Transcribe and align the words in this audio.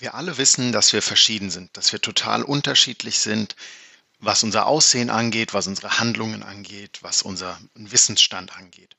Wir 0.00 0.14
alle 0.14 0.38
wissen, 0.38 0.72
dass 0.72 0.94
wir 0.94 1.02
verschieden 1.02 1.50
sind, 1.50 1.76
dass 1.76 1.92
wir 1.92 2.00
total 2.00 2.42
unterschiedlich 2.42 3.18
sind, 3.18 3.54
was 4.18 4.42
unser 4.42 4.66
Aussehen 4.66 5.10
angeht, 5.10 5.52
was 5.52 5.66
unsere 5.66 5.98
Handlungen 5.98 6.42
angeht, 6.42 7.00
was 7.02 7.20
unser 7.20 7.60
Wissensstand 7.74 8.56
angeht. 8.56 8.96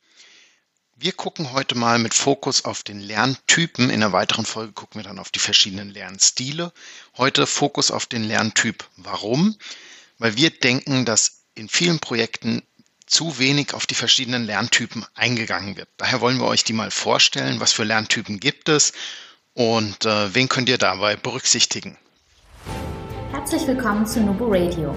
Wir 0.96 1.12
gucken 1.12 1.54
heute 1.54 1.74
mal 1.74 1.98
mit 1.98 2.14
Fokus 2.14 2.66
auf 2.66 2.84
den 2.84 3.00
Lerntypen. 3.00 3.90
In 3.90 4.02
der 4.02 4.12
weiteren 4.12 4.46
Folge 4.46 4.74
gucken 4.74 5.00
wir 5.00 5.04
dann 5.04 5.18
auf 5.18 5.32
die 5.32 5.40
verschiedenen 5.40 5.90
Lernstile. 5.90 6.72
Heute 7.18 7.48
Fokus 7.48 7.90
auf 7.90 8.06
den 8.06 8.24
Lerntyp. 8.24 8.88
Warum? 8.98 9.58
Weil 10.20 10.36
wir 10.36 10.52
denken, 10.52 11.06
dass 11.06 11.42
in 11.56 11.68
vielen 11.68 11.98
Projekten 11.98 12.62
zu 13.08 13.40
wenig 13.40 13.74
auf 13.74 13.88
die 13.88 13.96
verschiedenen 13.96 14.46
Lerntypen 14.46 15.04
eingegangen 15.16 15.78
wird. 15.78 15.90
Daher 15.98 16.22
wollen 16.22 16.38
wir 16.38 16.46
euch 16.46 16.64
die 16.64 16.74
mal 16.74 16.92
vorstellen. 16.92 17.60
Was 17.60 17.74
für 17.74 17.86
Lerntypen 17.86 18.40
gibt 18.40 18.70
es 18.70 18.94
und 19.54 20.06
äh, 20.06 20.34
wen 20.34 20.48
könnt 20.50 20.70
ihr 20.70 20.78
dabei 20.78 21.16
berücksichtigen? 21.16 21.98
Herzlich 23.32 23.68
willkommen 23.68 24.06
zu 24.06 24.22
Nubo 24.22 24.46
Radio, 24.48 24.96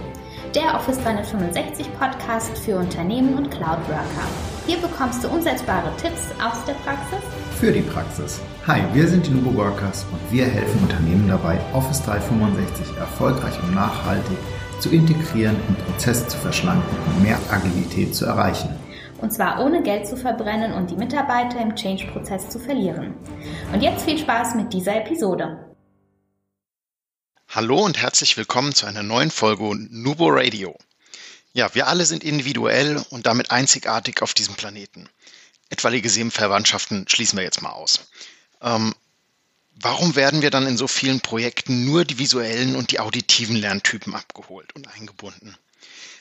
der 0.54 0.74
Office 0.74 0.98
365 0.98 1.86
Podcast 1.98 2.56
für 2.58 2.76
Unternehmen 2.76 3.34
und 3.34 3.50
Cloud 3.50 3.80
Worker. 3.88 4.26
Hier 4.66 4.78
bekommst 4.78 5.22
du 5.24 5.28
umsetzbare 5.28 5.94
Tipps 5.96 6.22
aus 6.42 6.64
der 6.66 6.74
Praxis 6.74 7.20
für 7.64 7.72
die 7.72 7.82
Praxis. 7.82 8.40
Hi, 8.66 8.82
wir 8.92 9.08
sind 9.08 9.26
die 9.26 9.30
Nubo 9.30 9.54
Workers 9.54 10.04
und 10.12 10.20
wir 10.30 10.44
helfen 10.44 10.80
Unternehmen 10.82 11.28
dabei, 11.28 11.58
Office 11.72 12.02
365 12.02 12.96
erfolgreich 12.98 13.54
und 13.62 13.74
nachhaltig 13.74 14.36
zu 14.80 14.90
integrieren 14.90 15.56
und 15.68 15.86
Prozesse 15.86 16.28
zu 16.28 16.36
verschlanken 16.36 16.96
und 17.06 17.22
mehr 17.22 17.38
Agilität 17.50 18.14
zu 18.14 18.26
erreichen. 18.26 18.68
Und 19.24 19.30
zwar 19.30 19.64
ohne 19.64 19.82
Geld 19.82 20.06
zu 20.06 20.18
verbrennen 20.18 20.74
und 20.74 20.90
die 20.90 20.96
Mitarbeiter 20.96 21.58
im 21.58 21.74
Change-Prozess 21.74 22.50
zu 22.50 22.58
verlieren. 22.58 23.14
Und 23.72 23.80
jetzt 23.80 24.04
viel 24.04 24.18
Spaß 24.18 24.54
mit 24.54 24.70
dieser 24.70 24.96
Episode. 24.96 25.74
Hallo 27.48 27.82
und 27.82 27.96
herzlich 27.96 28.36
willkommen 28.36 28.74
zu 28.74 28.84
einer 28.84 29.02
neuen 29.02 29.30
Folge 29.30 29.64
Nubo 29.88 30.28
Radio. 30.28 30.76
Ja, 31.54 31.74
wir 31.74 31.86
alle 31.86 32.04
sind 32.04 32.22
individuell 32.22 33.02
und 33.08 33.24
damit 33.24 33.50
einzigartig 33.50 34.20
auf 34.20 34.34
diesem 34.34 34.56
Planeten. 34.56 35.08
Etwaige 35.70 36.10
Seelenverwandtschaften 36.10 37.08
schließen 37.08 37.38
wir 37.38 37.44
jetzt 37.44 37.62
mal 37.62 37.72
aus. 37.72 38.10
Ähm, 38.60 38.94
warum 39.76 40.16
werden 40.16 40.42
wir 40.42 40.50
dann 40.50 40.66
in 40.66 40.76
so 40.76 40.86
vielen 40.86 41.22
Projekten 41.22 41.86
nur 41.86 42.04
die 42.04 42.18
visuellen 42.18 42.76
und 42.76 42.90
die 42.90 43.00
auditiven 43.00 43.56
Lerntypen 43.56 44.14
abgeholt 44.14 44.76
und 44.76 44.86
eingebunden? 44.94 45.56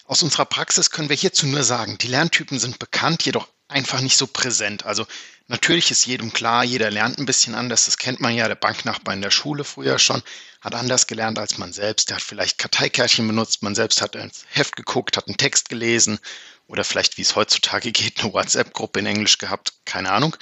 Aus 0.05 0.23
unserer 0.23 0.45
Praxis 0.45 0.89
können 0.89 1.09
wir 1.09 1.15
hierzu 1.15 1.47
nur 1.47 1.63
sagen, 1.63 1.97
die 1.97 2.07
Lerntypen 2.07 2.59
sind 2.59 2.79
bekannt, 2.79 3.23
jedoch 3.23 3.47
einfach 3.67 4.01
nicht 4.01 4.17
so 4.17 4.27
präsent. 4.27 4.85
Also 4.85 5.05
natürlich 5.47 5.91
ist 5.91 6.05
jedem 6.05 6.33
klar, 6.33 6.63
jeder 6.63 6.91
lernt 6.91 7.17
ein 7.17 7.25
bisschen 7.25 7.55
anders. 7.55 7.85
Das 7.85 7.97
kennt 7.97 8.19
man 8.19 8.35
ja, 8.35 8.47
der 8.47 8.55
Banknachbar 8.55 9.13
in 9.13 9.21
der 9.21 9.31
Schule 9.31 9.63
früher 9.63 9.99
schon, 9.99 10.21
hat 10.61 10.75
anders 10.75 11.07
gelernt 11.07 11.39
als 11.39 11.57
man 11.57 11.73
selbst. 11.73 12.09
Der 12.09 12.17
hat 12.17 12.23
vielleicht 12.23 12.57
Karteikärtchen 12.57 13.27
benutzt, 13.27 13.63
man 13.63 13.75
selbst 13.75 14.01
hat 14.01 14.15
ins 14.15 14.45
Heft 14.49 14.75
geguckt, 14.75 15.17
hat 15.17 15.27
einen 15.27 15.37
Text 15.37 15.69
gelesen 15.69 16.19
oder 16.67 16.83
vielleicht, 16.83 17.17
wie 17.17 17.23
es 17.23 17.35
heutzutage 17.35 17.91
geht, 17.91 18.19
eine 18.21 18.33
WhatsApp-Gruppe 18.33 18.99
in 18.99 19.05
Englisch 19.05 19.38
gehabt, 19.38 19.73
keine 19.85 20.11
Ahnung. 20.11 20.35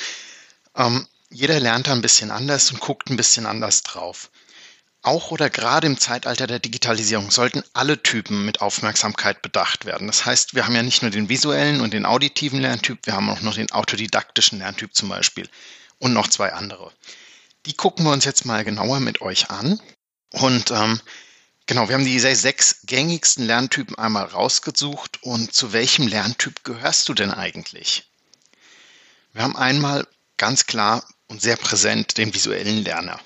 Ähm, 0.75 1.07
jeder 1.29 1.59
lernt 1.59 1.87
da 1.87 1.93
ein 1.93 2.01
bisschen 2.01 2.31
anders 2.31 2.71
und 2.71 2.79
guckt 2.79 3.09
ein 3.09 3.17
bisschen 3.17 3.45
anders 3.45 3.83
drauf. 3.83 4.29
Auch 5.03 5.31
oder 5.31 5.49
gerade 5.49 5.87
im 5.87 5.99
Zeitalter 5.99 6.45
der 6.45 6.59
Digitalisierung 6.59 7.31
sollten 7.31 7.63
alle 7.73 8.03
Typen 8.03 8.45
mit 8.45 8.61
Aufmerksamkeit 8.61 9.41
bedacht 9.41 9.85
werden. 9.85 10.05
Das 10.05 10.25
heißt, 10.25 10.53
wir 10.53 10.65
haben 10.65 10.75
ja 10.75 10.83
nicht 10.83 11.01
nur 11.01 11.09
den 11.09 11.27
visuellen 11.27 11.81
und 11.81 11.93
den 11.93 12.05
auditiven 12.05 12.61
Lerntyp, 12.61 12.99
wir 13.07 13.13
haben 13.13 13.29
auch 13.29 13.41
noch 13.41 13.55
den 13.55 13.71
autodidaktischen 13.71 14.59
Lerntyp 14.59 14.93
zum 14.93 15.09
Beispiel 15.09 15.49
und 15.97 16.13
noch 16.13 16.27
zwei 16.27 16.53
andere. 16.53 16.91
Die 17.65 17.73
gucken 17.73 18.05
wir 18.05 18.11
uns 18.11 18.25
jetzt 18.25 18.45
mal 18.45 18.63
genauer 18.63 18.99
mit 18.99 19.21
euch 19.21 19.49
an. 19.49 19.79
Und 20.31 20.69
ähm, 20.71 20.99
genau, 21.65 21.87
wir 21.87 21.95
haben 21.95 22.05
die 22.05 22.19
sechs 22.19 22.81
gängigsten 22.83 23.45
Lerntypen 23.45 23.97
einmal 23.97 24.25
rausgesucht. 24.25 25.23
Und 25.23 25.53
zu 25.53 25.73
welchem 25.73 26.07
Lerntyp 26.07 26.63
gehörst 26.63 27.09
du 27.09 27.13
denn 27.13 27.31
eigentlich? 27.31 28.07
Wir 29.33 29.43
haben 29.43 29.55
einmal 29.55 30.07
ganz 30.37 30.65
klar 30.65 31.03
und 31.27 31.41
sehr 31.41 31.55
präsent 31.55 32.17
den 32.17 32.33
visuellen 32.33 32.83
Lerner. 32.83 33.19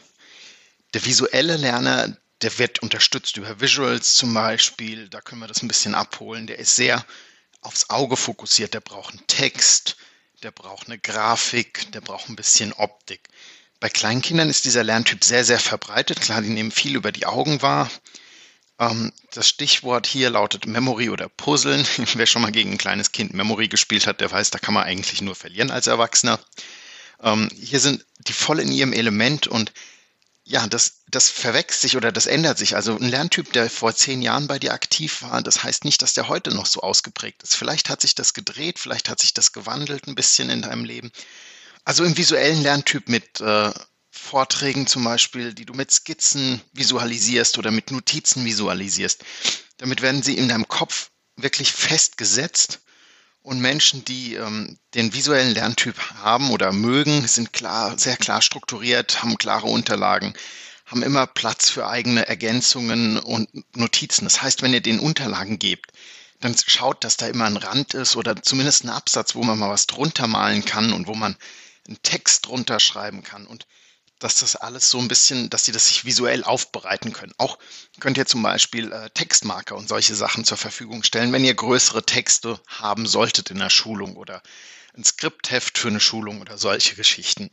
Der 0.95 1.03
visuelle 1.03 1.57
Lerner, 1.57 2.16
der 2.41 2.57
wird 2.57 2.79
unterstützt 2.79 3.35
über 3.35 3.59
Visuals 3.59 4.16
zum 4.16 4.33
Beispiel. 4.33 5.09
Da 5.09 5.19
können 5.19 5.41
wir 5.41 5.47
das 5.50 5.61
ein 5.61 5.67
bisschen 5.67 5.94
abholen. 5.94 6.47
Der 6.47 6.57
ist 6.57 6.78
sehr 6.78 7.06
aufs 7.59 7.89
Auge 7.89 8.16
fokussiert. 8.16 8.73
Der 8.73 8.79
braucht 8.79 9.13
einen 9.13 9.28
Text, 9.28 9.97
der 10.41 10.51
braucht 10.51 10.88
eine 10.88 10.97
Grafik, 10.97 11.91
der 11.91 12.00
braucht 12.00 12.29
ein 12.29 12.38
bisschen 12.38 12.72
Optik. 12.72 13.28
Bei 13.81 13.89
Kleinkindern 13.89 14.50
ist 14.50 14.63
dieser 14.63 14.85
Lerntyp 14.85 15.25
sehr, 15.25 15.44
sehr 15.44 15.59
verbreitet. 15.59 16.22
Klar, 16.22 16.41
die 16.41 16.50
nehmen 16.50 16.72
viel 16.72 16.95
über 16.95 17.11
die 17.11 17.25
Augen 17.25 17.61
wahr. 17.61 17.91
Ähm, 18.79 19.11
das 19.34 19.50
Stichwort 19.50 20.07
hier 20.07 20.29
lautet 20.29 20.66
Memory 20.66 21.09
oder 21.09 21.28
Puzzeln. 21.28 21.85
Wer 22.13 22.25
schon 22.25 22.41
mal 22.41 22.53
gegen 22.53 22.72
ein 22.72 22.78
kleines 22.78 23.11
Kind 23.11 23.34
Memory 23.34 23.67
gespielt 23.67 24.07
hat, 24.07 24.22
der 24.22 24.31
weiß, 24.31 24.50
da 24.51 24.59
kann 24.59 24.73
man 24.73 24.85
eigentlich 24.85 25.22
nur 25.22 25.35
verlieren 25.35 25.72
als 25.72 25.88
Erwachsener. 25.88 26.39
Ähm, 27.22 27.50
hier 27.53 27.81
sind 27.81 28.05
die 28.19 28.34
voll 28.34 28.61
in 28.61 28.72
ihrem 28.72 28.94
Element 28.94 29.47
und 29.47 29.73
ja, 30.47 30.67
das, 30.67 31.01
das 31.09 31.29
verwechselt 31.29 31.81
sich 31.81 31.97
oder 31.97 32.11
das 32.11 32.28
ändert 32.28 32.59
sich. 32.59 32.75
Also 32.75 32.95
ein 32.95 33.09
Lerntyp, 33.09 33.51
der 33.53 33.67
vor 33.67 33.95
zehn 33.95 34.22
Jahren 34.22 34.45
bei 34.45 34.59
dir 34.59 34.73
aktiv 34.73 35.23
war, 35.23 35.41
das 35.41 35.63
heißt 35.63 35.85
nicht, 35.85 36.03
dass 36.03 36.13
der 36.13 36.28
heute 36.28 36.51
noch 36.53 36.67
so 36.67 36.81
ausgeprägt 36.81 37.41
ist. 37.41 37.56
Vielleicht 37.56 37.89
hat 37.89 38.01
sich 38.01 38.13
das 38.13 38.35
gedreht, 38.35 38.78
vielleicht 38.78 39.09
hat 39.09 39.19
sich 39.19 39.34
das 39.34 39.53
gewandelt 39.53 40.07
ein 40.07 40.13
bisschen 40.13 40.51
in 40.51 40.61
deinem 40.61 40.85
Leben. 40.85 41.11
Also 41.84 42.03
im 42.03 42.16
visuellen 42.16 42.61
Lerntyp 42.61 43.09
mit 43.09 43.41
äh, 43.41 43.72
Vorträgen 44.11 44.85
zum 44.85 45.03
Beispiel, 45.03 45.53
die 45.55 45.66
du 45.66 45.73
mit 45.73 45.91
Skizzen 45.91 46.61
visualisierst 46.73 47.57
oder 47.57 47.72
mit 47.72 47.89
Notizen 47.89 48.45
visualisierst. 48.45 49.23
Damit 49.78 50.03
werden 50.03 50.22
sie 50.22 50.38
in 50.38 50.47
deinem 50.47 50.67
Kopf 50.67 51.09
wirklich 51.38 51.73
festgesetzt 51.73 52.81
und 53.45 53.59
Menschen, 53.59 54.03
die 54.03 54.33
ähm, 54.33 54.79
den 54.95 55.13
visuellen 55.13 55.53
Lerntyp 55.53 56.00
haben 56.16 56.50
oder 56.50 56.72
mögen, 56.72 57.28
sind 57.28 57.53
klar, 57.53 57.97
sehr 57.97 58.17
klar 58.17 58.41
strukturiert, 58.41 59.22
haben 59.22 59.38
klare 59.38 59.67
Unterlagen, 59.67 60.33
haben 60.88 61.03
immer 61.03 61.28
Platz 61.28 61.69
für 61.69 61.88
eigene 61.88 62.28
Ergänzungen 62.28 63.19
und 63.19 63.47
Notizen. 63.78 64.25
Das 64.25 64.41
heißt, 64.41 64.63
wenn 64.63 64.73
ihr 64.73 64.81
den 64.81 65.00
Unterlagen 65.00 65.59
gebt, 65.59 65.91
dann 66.39 66.55
schaut, 66.57 67.03
dass 67.03 67.17
da 67.17 67.28
immer 67.28 67.45
ein 67.45 67.57
Rand 67.57 67.94
ist 67.94 68.16
oder 68.16 68.35
zumindest 68.41 68.84
ein 68.84 68.89
Absatz, 68.89 69.35
wo 69.35 69.44
man 69.44 69.59
mal 69.59 69.69
was 69.69 69.85
drunter 69.85 70.25
malen 70.25 70.66
kann 70.66 70.91
und 70.91 71.05
wo 71.05 71.13
man 71.13 71.35
einen 71.88 72.01
Text 72.01 72.47
drunter 72.47 72.79
schreiben 72.79 73.22
kann. 73.22 73.45
Und 73.45 73.67
dass 74.25 74.37
das 74.37 74.55
alles 74.55 74.89
so 74.89 74.97
ein 74.97 75.07
bisschen, 75.07 75.51
dass 75.51 75.65
sie 75.65 75.71
das 75.71 75.87
sich 75.87 76.03
visuell 76.03 76.43
aufbereiten 76.43 77.13
können. 77.13 77.35
Auch 77.37 77.59
könnt 77.99 78.17
ihr 78.17 78.25
zum 78.25 78.41
Beispiel 78.41 78.91
äh, 78.91 79.11
Textmarker 79.11 79.75
und 79.75 79.87
solche 79.87 80.15
Sachen 80.15 80.45
zur 80.45 80.57
Verfügung 80.57 81.03
stellen, 81.03 81.31
wenn 81.31 81.45
ihr 81.45 81.53
größere 81.53 82.03
Texte 82.03 82.59
haben 82.67 83.05
solltet 83.05 83.51
in 83.51 83.59
der 83.59 83.69
Schulung 83.69 84.15
oder 84.15 84.41
ein 84.97 85.03
Skriptheft 85.03 85.77
für 85.77 85.89
eine 85.89 85.99
Schulung 85.99 86.41
oder 86.41 86.57
solche 86.57 86.95
Geschichten. 86.95 87.51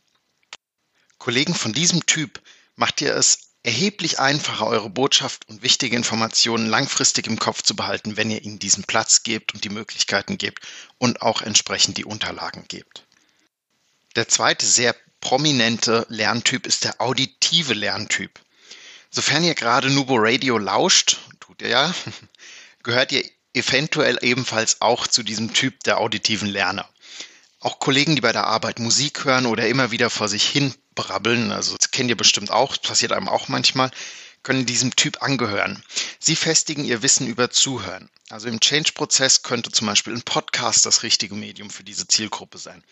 Kollegen 1.19 1.55
von 1.55 1.75
diesem 1.75 2.07
Typ 2.07 2.41
macht 2.75 3.03
ihr 3.03 3.15
es 3.15 3.51
erheblich 3.63 4.19
einfacher, 4.19 4.67
eure 4.67 4.89
Botschaft 4.89 5.47
und 5.51 5.63
wichtige 5.63 5.95
Informationen 5.95 6.71
langfristig 6.71 7.27
im 7.27 7.39
Kopf 7.39 7.61
zu 7.61 7.77
behalten, 7.77 8.17
wenn 8.17 8.31
ihr 8.31 8.41
ihnen 8.41 8.59
diesen 8.59 8.85
Platz 8.85 9.25
gebt 9.25 9.53
und 9.53 9.65
die 9.65 9.69
Möglichkeiten 9.69 10.39
gebt 10.39 10.67
und 10.97 11.21
auch 11.21 11.43
entsprechend 11.43 11.99
die 11.99 12.07
Unterlagen 12.07 12.65
gebt. 12.67 13.07
Der 14.17 14.27
zweite 14.27 14.65
sehr 14.65 14.97
prominente 15.23 16.05
Lerntyp 16.11 16.67
ist 16.67 16.85
der 16.85 17.01
auditive 17.01 17.73
Lerntyp. 17.73 18.39
Sofern 19.09 19.45
ihr 19.45 19.55
gerade 19.55 19.89
Nubo 19.89 20.17
Radio 20.19 20.59
lauscht, 20.59 21.17
tut 21.41 21.63
ihr 21.63 21.69
ja, 21.69 21.95
gehört 22.83 23.13
ihr 23.13 23.25
eventuell 23.55 24.19
ebenfalls 24.21 24.83
auch 24.83 25.07
zu 25.07 25.23
diesem 25.23 25.55
Typ 25.55 25.83
der 25.85 25.99
auditiven 25.99 26.49
Lerner. 26.49 26.89
Auch 27.61 27.79
Kollegen, 27.79 28.17
die 28.17 28.21
bei 28.21 28.33
der 28.33 28.47
Arbeit 28.47 28.81
Musik 28.81 29.25
hören 29.25 29.47
oder 29.47 29.69
immer 29.69 29.93
wieder 29.93 30.11
vor 30.11 30.29
sich 30.29 30.47
hin 30.47 30.75
brabbeln, 30.95 31.53
also 31.53 31.77
das 31.77 31.93
kennt 31.93 32.11
ihr 32.11 32.17
bestimmt 32.17 32.51
auch, 32.51 32.81
passiert 32.83 33.13
einem 33.13 33.29
auch 33.29 33.49
manchmal, 33.49 33.91
können 34.43 34.67
diesem 34.67 34.97
Typ 34.97 35.23
angehören. 35.23 35.83
Sie 36.19 36.35
festigen 36.35 36.85
ihr 36.85 37.03
Wissen 37.03 37.29
über 37.29 37.51
Zuhören. 37.51 38.11
Also 38.29 38.49
im 38.49 38.59
Change-Prozess 38.59 39.43
könnte 39.43 39.71
zum 39.71 39.87
Beispiel 39.87 40.15
ein 40.15 40.23
Podcast 40.23 40.85
das 40.85 41.05
richtige 41.05 41.37
Medium 41.37 41.71
für 41.71 41.85
diese 41.85 42.09
Zielgruppe 42.09 42.59
sein. 42.59 42.83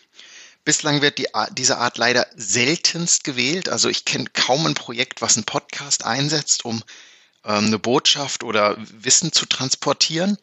Bislang 0.63 1.01
wird 1.01 1.17
die, 1.17 1.27
diese 1.53 1.77
Art 1.77 1.97
leider 1.97 2.27
seltenst 2.35 3.23
gewählt. 3.23 3.69
Also 3.69 3.89
ich 3.89 4.05
kenne 4.05 4.25
kaum 4.33 4.65
ein 4.67 4.75
Projekt, 4.75 5.21
was 5.21 5.35
einen 5.35 5.45
Podcast 5.45 6.05
einsetzt, 6.05 6.65
um 6.65 6.83
ähm, 7.43 7.65
eine 7.65 7.79
Botschaft 7.79 8.43
oder 8.43 8.75
Wissen 8.77 9.31
zu 9.31 9.45
transportieren. 9.45 10.37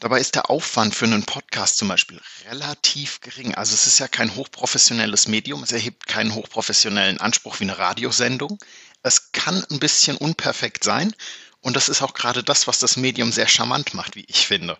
Dabei 0.00 0.18
ist 0.18 0.34
der 0.34 0.50
Aufwand 0.50 0.94
für 0.96 1.04
einen 1.04 1.24
Podcast 1.24 1.76
zum 1.76 1.88
Beispiel 1.88 2.20
relativ 2.48 3.20
gering. 3.20 3.54
Also 3.54 3.74
es 3.74 3.86
ist 3.86 4.00
ja 4.00 4.08
kein 4.08 4.34
hochprofessionelles 4.34 5.28
Medium, 5.28 5.62
es 5.62 5.70
erhebt 5.70 6.08
keinen 6.08 6.34
hochprofessionellen 6.34 7.20
Anspruch 7.20 7.60
wie 7.60 7.64
eine 7.64 7.78
Radiosendung. 7.78 8.58
Es 9.02 9.30
kann 9.30 9.64
ein 9.70 9.78
bisschen 9.78 10.16
unperfekt 10.16 10.82
sein 10.82 11.14
und 11.60 11.76
das 11.76 11.88
ist 11.88 12.02
auch 12.02 12.14
gerade 12.14 12.42
das, 12.42 12.66
was 12.66 12.80
das 12.80 12.96
Medium 12.96 13.30
sehr 13.30 13.46
charmant 13.46 13.94
macht, 13.94 14.16
wie 14.16 14.24
ich 14.26 14.46
finde. 14.46 14.76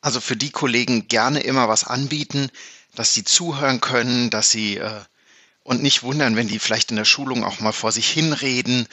Also 0.00 0.20
für 0.20 0.36
die 0.36 0.50
Kollegen 0.50 1.06
gerne 1.06 1.40
immer 1.40 1.68
was 1.68 1.84
anbieten, 1.84 2.50
dass 2.94 3.14
sie 3.14 3.24
zuhören 3.24 3.80
können, 3.80 4.30
dass 4.30 4.50
sie 4.50 4.76
äh, 4.76 5.00
und 5.62 5.82
nicht 5.82 6.02
wundern, 6.02 6.36
wenn 6.36 6.48
die 6.48 6.58
vielleicht 6.58 6.90
in 6.90 6.96
der 6.96 7.04
Schulung 7.04 7.44
auch 7.44 7.60
mal 7.60 7.72
vor 7.72 7.92
sich 7.92 8.08
hinreden. 8.08 8.88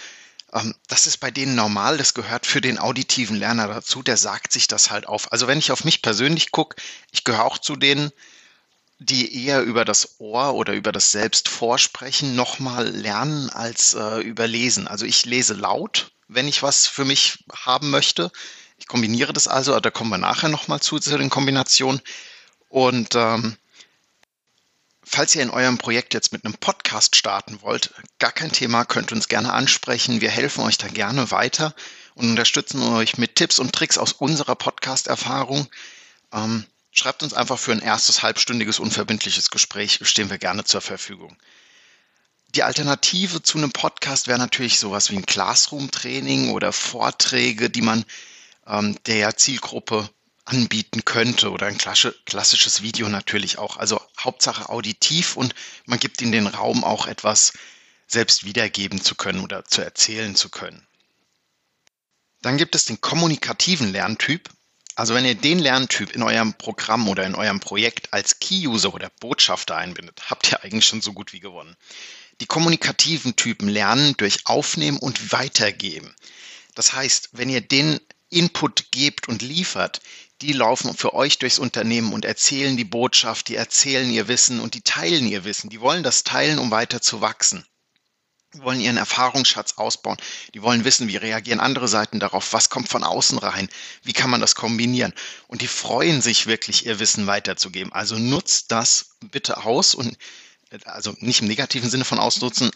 Ähm, 0.54 0.75
das 0.88 1.07
ist 1.07 1.18
bei 1.18 1.31
denen 1.31 1.56
normal, 1.56 1.98
das 1.98 2.13
gehört 2.13 2.46
für 2.46 2.62
den 2.62 2.78
auditiven 2.78 3.38
Lerner 3.38 3.68
dazu, 3.68 4.04
der 4.04 4.18
sagt 4.18 4.51
sich 4.51 4.68
das 4.68 4.92
halt 4.92 5.07
auf. 5.07 5.31
Also 5.31 5.48
wenn 5.48 5.60
ich 5.60 5.72
auf 5.72 5.84
mich 5.84 6.01
persönlich 6.01 6.51
gucke, 6.51 6.81
ich 7.12 7.24
gehöre 7.24 7.46
auch 7.46 7.57
zu 7.57 7.75
denen, 7.75 8.12
die 9.00 9.46
eher 9.46 9.62
über 9.62 9.86
das 9.86 10.19
Ohr 10.19 10.54
oder 10.56 10.74
über 10.74 10.92
das 10.92 11.12
Selbst 11.12 11.48
vorsprechen, 11.48 12.36
nochmal 12.36 12.88
lernen 12.88 13.50
als 13.50 13.94
äh, 13.94 14.19
überlesen. 14.19 14.88
Also 14.88 15.06
ich 15.06 15.25
lese 15.25 15.54
laut, 15.54 16.12
wenn 16.28 16.50
ich 16.50 16.62
was 16.63 16.86
für 16.86 17.06
mich 17.06 17.46
haben 17.54 17.90
möchte. 17.92 18.30
Ich 18.78 18.88
kombiniere 18.88 19.31
das 19.31 19.48
also, 19.48 19.80
da 19.80 19.90
kommen 19.90 20.10
wir 20.10 20.18
nachher 20.18 20.50
nochmal 20.50 20.81
zu, 20.81 21.00
zu 21.00 21.18
den 21.18 21.30
Kombinationen. 21.30 22.01
Und 22.68 23.16
ähm, 23.16 23.57
falls 25.12 25.36
ihr 25.36 25.42
in 25.42 25.50
eurem 25.50 25.80
Projekt 25.80 26.14
jetzt 26.14 26.32
mit 26.32 26.46
einem 26.46 26.54
Podcast 26.54 27.16
starten 27.16 27.64
wollt, 27.64 27.94
gar 28.20 28.32
kein 28.32 28.52
Thema, 28.52 28.86
könnt 28.86 29.12
uns 29.12 29.28
gerne 29.28 29.52
ansprechen. 29.52 30.22
Wir 30.22 30.30
helfen 30.30 30.64
euch 30.64 30.78
da 30.78 30.88
gerne 30.88 31.32
weiter 31.32 31.74
und 32.14 32.30
unterstützen 32.30 32.84
euch 32.84 33.18
mit 33.18 33.36
Tipps 33.36 33.58
und 33.58 33.74
Tricks 33.74 33.98
aus 33.98 34.14
unserer 34.14 34.56
Podcast-Erfahrung. 34.56 35.68
Ähm, 36.32 36.64
schreibt 36.92 37.24
uns 37.24 37.34
einfach 37.34 37.58
für 37.58 37.72
ein 37.72 37.82
erstes 37.82 38.22
halbstündiges 38.22 38.78
unverbindliches 38.78 39.50
Gespräch, 39.50 40.00
stehen 40.04 40.30
wir 40.30 40.38
gerne 40.38 40.64
zur 40.64 40.82
Verfügung. 40.82 41.36
Die 42.54 42.64
Alternative 42.64 43.42
zu 43.42 43.58
einem 43.58 43.72
Podcast 43.72 44.28
wäre 44.28 44.40
natürlich 44.40 44.80
sowas 44.80 45.10
wie 45.10 45.18
ein 45.18 45.26
Classroom-Training 45.26 46.52
oder 46.52 46.72
Vorträge, 46.72 47.72
die 47.72 47.82
man 47.82 48.06
ähm, 48.68 48.96
der 49.08 49.36
Zielgruppe 49.38 50.08
anbieten 50.50 51.06
könnte 51.06 51.51
oder 51.51 51.68
ein 51.68 51.78
klassisches 51.78 52.81
Video 52.81 53.07
natürlich 53.07 53.57
auch. 53.60 53.78
Also 53.78 54.01
Hauptsache 54.19 54.69
auditiv 54.69 55.38
und 55.38 55.54
man 55.86 56.00
gibt 56.00 56.22
ihnen 56.22 56.31
den 56.31 56.48
Raum 56.48 56.84
auch 56.84 57.07
etwas 57.07 57.54
selbst 58.07 58.46
wiedergeben 58.46 59.00
zu 59.01 59.16
können 59.16 59.42
oder 59.42 59.66
zu 59.66 59.81
erzählen 59.81 60.36
zu 60.36 60.50
können. 60.50 60.86
Dann 62.42 62.57
gibt 62.57 62.74
es 62.74 62.86
den 62.86 63.00
kommunikativen 63.00 63.92
Lerntyp. 63.92 64.50
Also 64.96 65.13
wenn 65.13 65.25
ihr 65.25 65.36
den 65.36 65.60
Lerntyp 65.60 66.12
in 66.12 66.24
eurem 66.24 66.54
Programm 66.56 67.07
oder 67.07 67.25
in 67.25 67.36
eurem 67.36 67.60
Projekt 67.60 68.12
als 68.12 68.40
Key-User 68.40 68.94
oder 68.94 69.10
Botschafter 69.19 69.78
einbindet, 69.78 70.30
habt 70.30 70.51
ihr 70.51 70.63
eigentlich 70.63 70.86
schon 70.86 71.01
so 71.01 71.13
gut 71.13 71.31
wie 71.31 71.40
gewonnen. 71.40 71.78
Die 72.42 72.48
kommunikativen 72.48 73.36
Typen 73.36 73.69
lernen 73.69 74.16
durch 74.18 74.46
Aufnehmen 74.46 74.98
und 74.98 75.31
Weitergeben. 75.31 76.16
Das 76.75 76.94
heißt, 76.94 77.30
wenn 77.34 77.50
ihr 77.50 77.62
den 77.62 78.00
Input 78.30 78.92
gebt 78.92 79.28
und 79.28 79.42
liefert, 79.42 80.01
die 80.41 80.53
laufen 80.53 80.95
für 80.95 81.13
euch 81.13 81.38
durchs 81.38 81.59
Unternehmen 81.59 82.13
und 82.13 82.25
erzählen 82.25 82.77
die 82.77 82.86
Botschaft, 82.86 83.50
die 83.50 83.56
erzählen 83.56 84.09
ihr 84.09 84.27
Wissen 84.27 84.59
und 84.59 84.74
die 84.74 84.81
teilen 84.81 85.27
ihr 85.27 85.44
Wissen. 85.44 85.69
Die 85.69 85.81
wollen 85.81 86.03
das 86.03 86.24
teilen, 86.24 86.59
um 86.59 86.71
weiter 86.71 87.01
zu 87.01 87.21
wachsen. 87.21 87.65
Die 88.53 88.62
wollen 88.62 88.80
ihren 88.80 88.97
Erfahrungsschatz 88.97 89.74
ausbauen. 89.74 90.18
Die 90.56 90.63
wollen 90.63 90.83
wissen, 90.83 91.07
wie 91.07 91.18
reagieren 91.18 91.59
andere 91.59 91.88
Seiten 91.88 92.19
darauf, 92.19 92.51
was 92.51 92.69
kommt 92.69 92.89
von 92.89 93.03
außen 93.03 93.38
rein, 93.38 93.69
wie 94.01 94.13
kann 94.13 94.30
man 94.30 94.41
das 94.41 94.56
kombinieren. 94.56 95.13
Und 95.47 95.62
die 95.62 95.68
freuen 95.68 96.21
sich 96.21 96.47
wirklich, 96.47 96.86
ihr 96.86 97.00
Wissen 97.00 97.27
weiterzugeben. 97.27 97.94
Also 97.94 98.18
nutzt 98.18 98.71
das 98.71 99.12
bitte 99.19 99.65
aus 99.65 99.94
und 99.94 100.18
also 100.86 101.15
nicht 101.19 101.41
im 101.41 101.47
negativen 101.47 101.89
Sinne 101.89 102.06
von 102.06 102.19
ausnutzen, 102.19 102.71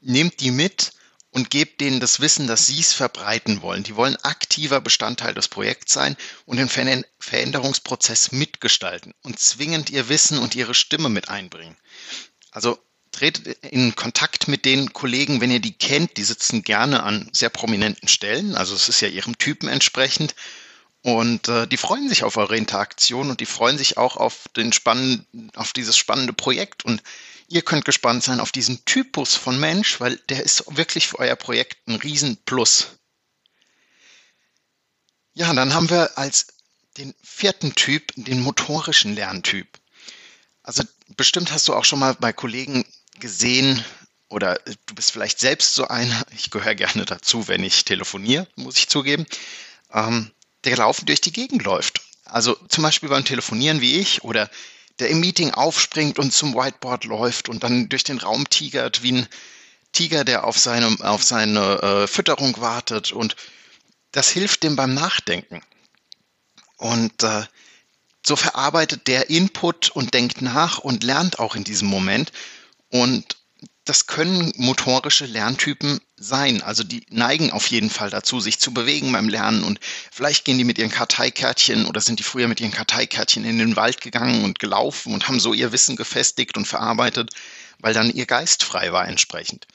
nehmt 0.00 0.40
die 0.40 0.50
mit 0.50 0.92
und 1.34 1.50
gebt 1.50 1.80
denen 1.80 1.98
das 1.98 2.20
Wissen, 2.20 2.46
dass 2.46 2.66
sie 2.66 2.78
es 2.78 2.92
verbreiten 2.92 3.60
wollen. 3.60 3.82
Die 3.82 3.96
wollen 3.96 4.16
aktiver 4.22 4.80
Bestandteil 4.80 5.34
des 5.34 5.48
Projekts 5.48 5.92
sein 5.92 6.16
und 6.46 6.58
den 6.58 6.68
Veränderungsprozess 7.18 8.30
mitgestalten 8.30 9.12
und 9.22 9.40
zwingend 9.40 9.90
ihr 9.90 10.08
Wissen 10.08 10.38
und 10.38 10.54
ihre 10.54 10.74
Stimme 10.74 11.08
mit 11.08 11.28
einbringen. 11.28 11.76
Also 12.52 12.78
tretet 13.10 13.58
in 13.64 13.96
Kontakt 13.96 14.46
mit 14.46 14.64
den 14.64 14.92
Kollegen, 14.92 15.40
wenn 15.40 15.50
ihr 15.50 15.60
die 15.60 15.76
kennt. 15.76 16.16
Die 16.18 16.24
sitzen 16.24 16.62
gerne 16.62 17.02
an 17.02 17.28
sehr 17.32 17.50
prominenten 17.50 18.08
Stellen. 18.08 18.54
Also 18.54 18.76
es 18.76 18.88
ist 18.88 19.00
ja 19.00 19.08
ihrem 19.08 19.36
Typen 19.36 19.68
entsprechend. 19.68 20.36
Und 21.02 21.48
äh, 21.48 21.66
die 21.66 21.76
freuen 21.76 22.08
sich 22.08 22.22
auf 22.22 22.36
eure 22.36 22.56
Interaktion 22.56 23.28
und 23.28 23.40
die 23.40 23.46
freuen 23.46 23.76
sich 23.76 23.98
auch 23.98 24.16
auf 24.16 24.48
den 24.56 24.72
spannenden, 24.72 25.50
auf 25.54 25.72
dieses 25.72 25.98
spannende 25.98 26.32
Projekt. 26.32 26.84
Und 26.84 27.02
ihr 27.48 27.62
könnt 27.62 27.84
gespannt 27.84 28.22
sein 28.22 28.40
auf 28.40 28.52
diesen 28.52 28.84
Typus 28.84 29.34
von 29.34 29.58
Mensch, 29.58 30.00
weil 30.00 30.16
der 30.28 30.42
ist 30.42 30.64
wirklich 30.76 31.08
für 31.08 31.18
euer 31.18 31.36
Projekt 31.36 31.86
ein 31.88 31.96
Riesenplus. 31.96 32.88
Ja, 35.34 35.52
dann 35.52 35.74
haben 35.74 35.90
wir 35.90 36.16
als 36.16 36.46
den 36.96 37.14
vierten 37.22 37.74
Typ 37.74 38.12
den 38.16 38.40
motorischen 38.40 39.14
Lerntyp. 39.14 39.66
Also 40.62 40.84
bestimmt 41.16 41.52
hast 41.52 41.68
du 41.68 41.74
auch 41.74 41.84
schon 41.84 41.98
mal 41.98 42.14
bei 42.14 42.32
Kollegen 42.32 42.84
gesehen 43.18 43.84
oder 44.28 44.60
du 44.86 44.94
bist 44.94 45.12
vielleicht 45.12 45.38
selbst 45.38 45.74
so 45.74 45.88
einer, 45.88 46.24
ich 46.34 46.50
gehöre 46.50 46.74
gerne 46.74 47.04
dazu, 47.04 47.48
wenn 47.48 47.62
ich 47.62 47.84
telefoniere, 47.84 48.48
muss 48.56 48.78
ich 48.78 48.88
zugeben, 48.88 49.26
ähm, 49.92 50.30
der 50.64 50.76
laufend 50.76 51.08
durch 51.08 51.20
die 51.20 51.32
Gegend 51.32 51.62
läuft. 51.64 52.00
Also 52.24 52.56
zum 52.68 52.82
Beispiel 52.82 53.08
beim 53.08 53.24
Telefonieren 53.24 53.80
wie 53.80 53.98
ich 53.98 54.24
oder 54.24 54.50
der 54.98 55.10
im 55.10 55.20
Meeting 55.20 55.52
aufspringt 55.52 56.18
und 56.18 56.32
zum 56.32 56.54
Whiteboard 56.54 57.04
läuft 57.04 57.48
und 57.48 57.64
dann 57.64 57.88
durch 57.88 58.04
den 58.04 58.18
Raum 58.18 58.48
tigert 58.48 59.02
wie 59.02 59.12
ein 59.12 59.28
Tiger, 59.92 60.24
der 60.24 60.44
auf 60.44 60.58
seine, 60.58 60.96
auf 61.00 61.22
seine 61.22 61.82
äh, 61.82 62.06
Fütterung 62.06 62.60
wartet 62.60 63.12
und 63.12 63.36
das 64.12 64.30
hilft 64.30 64.62
dem 64.62 64.76
beim 64.76 64.94
Nachdenken. 64.94 65.60
Und 66.76 67.22
äh, 67.22 67.44
so 68.26 68.36
verarbeitet 68.36 69.06
der 69.06 69.30
Input 69.30 69.90
und 69.90 70.14
denkt 70.14 70.40
nach 70.40 70.78
und 70.78 71.04
lernt 71.04 71.38
auch 71.38 71.56
in 71.56 71.64
diesem 71.64 71.88
Moment. 71.88 72.32
Und 72.90 73.36
das 73.84 74.06
können 74.06 74.52
motorische 74.56 75.26
Lerntypen 75.26 76.00
sein. 76.16 76.62
Also 76.62 76.84
die 76.84 77.04
neigen 77.10 77.50
auf 77.50 77.66
jeden 77.68 77.90
Fall 77.90 78.10
dazu, 78.10 78.40
sich 78.40 78.60
zu 78.60 78.72
bewegen 78.72 79.12
beim 79.12 79.28
Lernen 79.28 79.64
und 79.64 79.80
vielleicht 80.12 80.44
gehen 80.44 80.58
die 80.58 80.64
mit 80.64 80.78
ihren 80.78 80.90
Karteikärtchen 80.90 81.86
oder 81.86 82.00
sind 82.00 82.18
die 82.18 82.24
früher 82.24 82.48
mit 82.48 82.60
ihren 82.60 82.70
Karteikärtchen 82.70 83.44
in 83.44 83.58
den 83.58 83.76
Wald 83.76 84.00
gegangen 84.00 84.44
und 84.44 84.58
gelaufen 84.58 85.12
und 85.12 85.28
haben 85.28 85.40
so 85.40 85.52
ihr 85.52 85.72
Wissen 85.72 85.96
gefestigt 85.96 86.56
und 86.56 86.66
verarbeitet, 86.66 87.30
weil 87.78 87.94
dann 87.94 88.10
ihr 88.10 88.26
Geist 88.26 88.62
frei 88.62 88.92
war 88.92 89.08
entsprechend. 89.08 89.66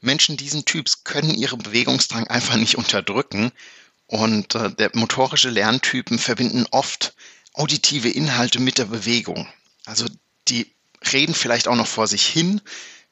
Menschen 0.00 0.36
diesen 0.36 0.64
Typs 0.64 1.04
können 1.04 1.34
ihren 1.34 1.58
Bewegungsdrang 1.58 2.26
einfach 2.28 2.56
nicht 2.56 2.76
unterdrücken 2.76 3.50
und 4.06 4.54
äh, 4.54 4.70
der 4.70 4.90
motorische 4.94 5.50
Lerntypen 5.50 6.18
verbinden 6.18 6.66
oft 6.70 7.14
auditive 7.52 8.08
Inhalte 8.08 8.60
mit 8.60 8.78
der 8.78 8.84
Bewegung. 8.86 9.48
Also 9.84 10.06
die 10.48 10.72
reden 11.12 11.34
vielleicht 11.34 11.68
auch 11.68 11.76
noch 11.76 11.86
vor 11.86 12.06
sich 12.06 12.24
hin, 12.24 12.60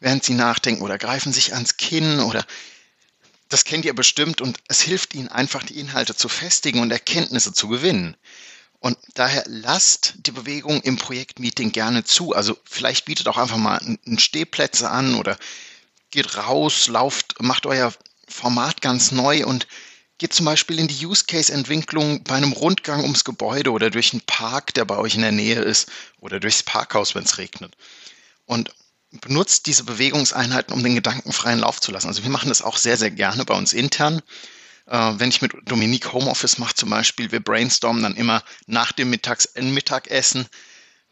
während 0.01 0.25
sie 0.25 0.35
nachdenken 0.35 0.83
oder 0.83 0.99
greifen 0.99 1.33
sich 1.33 1.55
ans 1.55 1.77
Kinn 1.77 2.21
oder 2.21 2.45
das 3.49 3.65
kennt 3.65 3.85
ihr 3.85 3.95
bestimmt 3.95 4.41
und 4.41 4.59
es 4.69 4.81
hilft 4.81 5.15
ihnen 5.15 5.29
einfach, 5.29 5.63
die 5.63 5.79
Inhalte 5.79 6.15
zu 6.17 6.29
festigen 6.29 6.81
und 6.81 6.91
Erkenntnisse 6.91 7.53
zu 7.53 7.69
gewinnen. 7.69 8.17
Und 8.81 8.99
daher 9.15 9.45
lasst 9.47 10.15
die 10.19 10.33
Bewegung 10.33 10.81
im 10.83 10.97
Projektmeeting 10.97 11.73
gerne 11.73 12.05
zu. 12.05 12.35
Also 12.35 12.59
vielleicht 12.65 13.05
bietet 13.05 13.29
auch 13.29 13.39
einfach 13.39 13.57
mal 13.57 13.79
einen 13.79 14.19
Stehplätze 14.19 14.91
an 14.91 15.15
oder 15.15 15.39
geht 16.11 16.37
raus, 16.37 16.89
lauft, 16.89 17.41
macht 17.41 17.67
euer 17.67 17.93
Format 18.29 18.81
ganz 18.83 19.13
neu 19.13 19.47
und 19.47 19.67
geht 20.19 20.33
zum 20.33 20.47
Beispiel 20.47 20.79
in 20.79 20.89
die 20.89 21.07
Use 21.07 21.25
Case 21.27 21.53
Entwicklung 21.53 22.25
bei 22.25 22.35
einem 22.35 22.53
Rundgang 22.53 23.03
ums 23.03 23.25
Gebäude 23.25 23.71
oder 23.71 23.91
durch 23.91 24.13
einen 24.13 24.23
Park, 24.23 24.75
der 24.75 24.85
bei 24.85 24.97
euch 24.97 25.15
in 25.15 25.23
der 25.23 25.33
Nähe 25.33 25.61
ist 25.61 25.89
oder 26.21 26.41
durchs 26.41 26.63
Parkhaus, 26.63 27.15
wenn 27.15 27.25
es 27.25 27.39
regnet. 27.39 27.77
Und 28.47 28.75
benutzt 29.11 29.67
diese 29.67 29.85
Bewegungseinheiten, 29.85 30.73
um 30.73 30.83
den 30.83 30.95
Gedanken 30.95 31.33
freien 31.33 31.61
Lauf 31.61 31.81
zu 31.81 31.93
lassen. 31.93 32.09
Also 32.09 32.23
wir 32.23 32.31
machen 32.31 32.49
das 32.49 32.63
auch 32.63 32.77
sehr, 32.77 32.97
sehr 32.97 33.11
gerne 33.11 33.45
bei 33.45 33.55
uns 33.55 33.73
intern. 33.73 34.23
Äh, 34.87 35.15
wenn 35.17 35.31
ich 35.31 35.43
mit 35.43 35.53
Dominique 35.65 36.13
Homeoffice 36.13 36.59
mache 36.59 36.75
zum 36.75 36.91
Beispiel, 36.91 37.33
wir 37.33 37.41
brainstormen 37.41 38.03
dann 38.03 38.17
immer 38.17 38.43
nach 38.67 38.93
dem 38.93 39.11
Mittags 39.11 39.49
Mittagessen, 39.55 40.47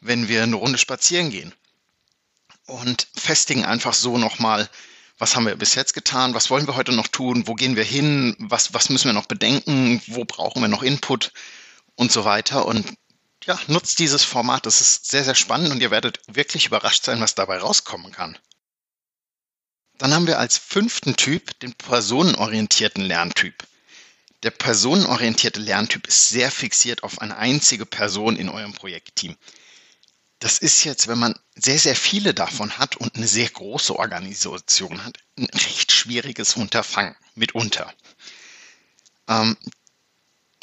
wenn 0.00 0.28
wir 0.28 0.42
eine 0.42 0.56
Runde 0.56 0.78
spazieren 0.78 1.30
gehen. 1.30 1.54
Und 2.66 3.08
festigen 3.14 3.64
einfach 3.64 3.94
so 3.94 4.18
nochmal 4.18 4.68
was 5.18 5.36
haben 5.36 5.46
wir 5.46 5.56
bis 5.56 5.74
jetzt 5.74 5.94
getan, 5.94 6.34
was 6.34 6.50
wollen 6.50 6.66
wir 6.66 6.76
heute 6.76 6.92
noch 6.92 7.08
tun, 7.08 7.46
wo 7.46 7.54
gehen 7.54 7.76
wir 7.76 7.84
hin, 7.84 8.36
was, 8.38 8.74
was 8.74 8.90
müssen 8.90 9.06
wir 9.06 9.12
noch 9.12 9.26
bedenken, 9.26 10.02
wo 10.08 10.24
brauchen 10.24 10.60
wir 10.60 10.68
noch 10.68 10.82
Input 10.82 11.32
und 11.94 12.10
so 12.10 12.24
weiter. 12.24 12.66
Und 12.66 12.94
ja, 13.46 13.58
nutzt 13.66 13.98
dieses 13.98 14.24
Format. 14.24 14.66
Das 14.66 14.80
ist 14.80 15.10
sehr, 15.10 15.24
sehr 15.24 15.34
spannend 15.34 15.70
und 15.70 15.80
ihr 15.80 15.90
werdet 15.90 16.20
wirklich 16.26 16.66
überrascht 16.66 17.04
sein, 17.04 17.20
was 17.20 17.34
dabei 17.34 17.58
rauskommen 17.58 18.12
kann. 18.12 18.38
Dann 19.98 20.12
haben 20.12 20.26
wir 20.26 20.38
als 20.38 20.58
fünften 20.58 21.16
Typ 21.16 21.58
den 21.60 21.72
personenorientierten 21.74 23.04
Lerntyp. 23.04 23.66
Der 24.42 24.50
personenorientierte 24.50 25.60
Lerntyp 25.60 26.06
ist 26.06 26.28
sehr 26.28 26.50
fixiert 26.50 27.02
auf 27.02 27.20
eine 27.20 27.36
einzige 27.36 27.86
Person 27.86 28.36
in 28.36 28.48
eurem 28.48 28.72
Projektteam 28.72 29.36
das 30.44 30.58
ist 30.58 30.84
jetzt, 30.84 31.08
wenn 31.08 31.18
man 31.18 31.34
sehr, 31.54 31.78
sehr 31.78 31.96
viele 31.96 32.34
davon 32.34 32.76
hat 32.76 32.96
und 32.96 33.16
eine 33.16 33.26
sehr 33.26 33.48
große 33.48 33.96
Organisation 33.98 35.02
hat, 35.02 35.16
ein 35.38 35.46
recht 35.46 35.90
schwieriges 35.90 36.54
Unterfangen 36.56 37.16
mitunter. 37.34 37.90
Ähm, 39.26 39.56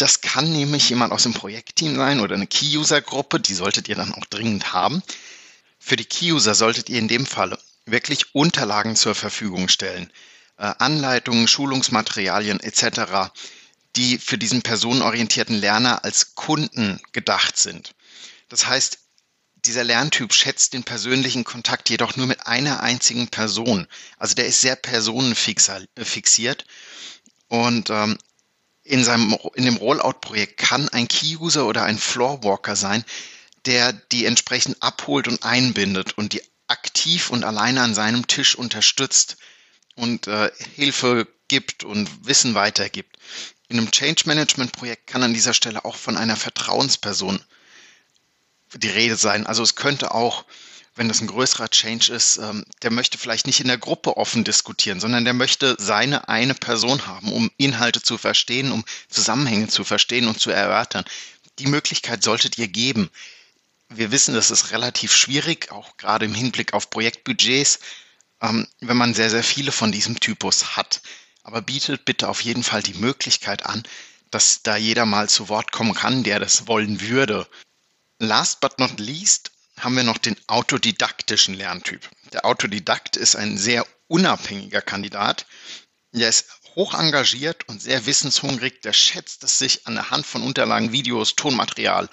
das 0.01 0.22
kann 0.22 0.51
nämlich 0.51 0.89
jemand 0.89 1.13
aus 1.13 1.24
dem 1.24 1.34
Projektteam 1.34 1.96
sein 1.96 2.20
oder 2.22 2.36
eine 2.36 2.48
Key-User-Gruppe, 2.48 3.39
die 3.39 3.53
solltet 3.53 3.88
ihr 3.88 3.96
dann 3.96 4.13
auch 4.13 4.25
dringend 4.25 4.74
haben. 4.74 5.03
Für 5.79 5.96
die 5.96 6.05
Key-User 6.05 6.55
solltet 6.55 6.89
ihr 6.89 6.98
in 6.98 7.08
dem 7.08 7.27
Fall 7.27 7.58
wirklich 7.86 8.34
Unterlagen 8.34 8.96
zur 8.96 9.13
Verfügung 9.13 9.67
stellen, 9.67 10.12
äh, 10.58 10.74
Anleitungen, 10.79 11.48
Schulungsmaterialien 11.48 12.60
etc., 12.60 13.31
die 13.96 14.17
für 14.17 14.38
diesen 14.38 14.63
personenorientierten 14.63 15.55
Lerner 15.55 16.03
als 16.03 16.34
Kunden 16.34 17.00
gedacht 17.12 17.58
sind. 17.58 17.93
Das 18.50 18.65
heißt, 18.65 18.98
dieser 19.65 19.84
Lerntyp 19.84 20.34
schätzt 20.34 20.74
den 20.74 20.84
persönlichen 20.84 21.43
Kontakt 21.43 21.89
jedoch 21.91 22.15
nur 22.15 22.25
mit 22.25 22.48
einer 22.48 22.81
einzigen 22.81 23.27
Person. 23.27 23.88
Also 24.17 24.34
der 24.34 24.48
ist 24.48 24.62
sehr 24.62 24.75
personenfixiert. 24.75 26.65
Und 27.50 27.89
ähm, 27.89 28.17
in, 28.84 29.04
seinem, 29.04 29.38
in 29.56 29.66
dem 29.66 29.78
Rollout-Projekt 29.78 30.58
kann 30.58 30.90
ein 30.90 31.08
Key-User 31.08 31.66
oder 31.66 31.84
ein 31.84 31.98
Floorwalker 31.98 32.76
sein, 32.76 33.04
der 33.66 33.94
die 33.94 34.26
entsprechend 34.26 34.82
abholt 34.82 35.28
und 35.28 35.44
einbindet 35.44 36.18
und 36.18 36.34
die 36.34 36.42
aktiv 36.68 37.30
und 37.30 37.44
alleine 37.44 37.82
an 37.82 37.94
seinem 37.94 38.28
Tisch 38.28 38.56
unterstützt 38.56 39.38
und 39.96 40.28
äh, 40.28 40.52
Hilfe 40.76 41.28
gibt 41.48 41.84
und 41.84 42.26
Wissen 42.26 42.56
weitergibt. 42.56 43.18
In 43.68 43.78
einem 43.78 43.92
Change 43.92 44.24
Management 44.26 44.72
Projekt 44.72 45.08
kann 45.08 45.24
an 45.24 45.34
dieser 45.34 45.54
Stelle 45.54 45.86
auch 45.86 45.96
von 45.96 46.18
einer 46.18 46.36
Vertrauensperson 46.36 47.44
die 48.74 48.90
Rede 48.90 49.18
sein. 49.18 49.46
Also 49.46 49.64
es 49.64 49.76
könnte 49.76 50.14
auch, 50.14 50.46
wenn 50.95 51.07
das 51.07 51.21
ein 51.21 51.27
größerer 51.27 51.69
Change 51.69 52.12
ist, 52.13 52.38
ähm, 52.38 52.65
der 52.81 52.91
möchte 52.91 53.17
vielleicht 53.17 53.48
nicht 53.48 53.62
in 53.62 53.67
der 53.67 53.77
Gruppe 53.77 54.17
offen 54.17 54.43
diskutieren, 54.43 55.00
sondern 55.00 55.24
der 55.24 55.33
möchte 55.33 55.75
seine 55.79 56.27
eine 56.27 56.53
Person 56.53 57.07
haben, 57.07 57.31
um 57.31 57.50
Inhalte 57.57 58.01
zu 58.01 58.17
verstehen, 58.17 58.71
um 58.71 58.83
Zusammenhänge 59.10 59.67
zu 59.67 59.83
verstehen 59.83 60.27
und 60.27 60.39
zu 60.39 60.51
erörtern. 60.51 61.05
Die 61.60 61.67
Möglichkeit 61.67 62.24
solltet 62.24 62.57
ihr 62.57 62.67
geben. 62.67 63.10
Wir 63.89 64.12
wissen, 64.12 64.36
das 64.36 64.51
ist 64.51 64.71
relativ 64.71 65.13
schwierig, 65.13 65.71
auch 65.71 65.98
gerade 65.98 66.25
im 66.25 66.33
Hinblick 66.33 66.74
auf 66.74 66.89
Projektbudgets, 66.89 67.79
ähm, 68.41 68.67
wenn 68.81 68.98
man 68.98 69.13
sehr, 69.13 69.29
sehr 69.29 69.43
viele 69.43 69.71
von 69.71 69.91
diesem 69.91 70.19
Typus 70.19 70.75
hat. 70.75 71.01
Aber 71.43 71.62
bietet 71.62 72.05
bitte 72.05 72.27
auf 72.27 72.41
jeden 72.41 72.63
Fall 72.63 72.83
die 72.83 72.93
Möglichkeit 72.93 73.65
an, 73.65 73.83
dass 74.29 74.62
da 74.63 74.75
jeder 74.75 75.05
mal 75.05 75.29
zu 75.29 75.50
Wort 75.50 75.71
kommen 75.71 75.93
kann, 75.93 76.24
der 76.24 76.39
das 76.39 76.67
wollen 76.67 77.01
würde. 77.01 77.48
Last 78.19 78.60
but 78.62 78.77
not 78.79 79.00
least 79.00 79.51
haben 79.84 79.96
wir 79.96 80.04
noch 80.04 80.18
den 80.18 80.36
autodidaktischen 80.48 81.54
Lerntyp. 81.56 82.08
Der 82.34 82.46
Autodidakt 82.46 83.18
ist 83.18 83.36
ein 83.36 83.58
sehr 83.58 83.86
unabhängiger 84.08 84.82
Kandidat. 84.82 85.46
Der 86.14 86.30
ist 86.30 86.46
hoch 86.76 86.94
engagiert 86.94 87.68
und 87.68 87.82
sehr 87.82 88.06
wissenshungrig. 88.06 88.82
Der 88.82 88.94
schätzt 88.94 89.44
es 89.44 89.60
sich 89.60 89.88
an 89.88 89.96
der 89.96 90.10
Hand 90.10 90.26
von 90.26 90.44
Unterlagen, 90.44 90.92
Videos, 90.92 91.36
Tonmaterial 91.36 92.10